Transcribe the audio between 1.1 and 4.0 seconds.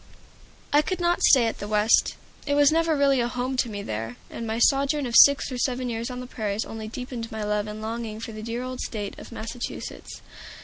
stay at the West. It was never really home to me